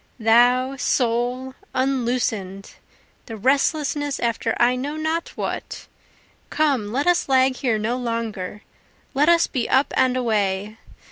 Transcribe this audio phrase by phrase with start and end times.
[0.19, 2.71] Thou, soul, unloosen'd
[3.27, 5.85] the restlessness after I know not what;
[6.49, 8.63] Come, let us lag here no longer,
[9.13, 10.79] let us be up and away!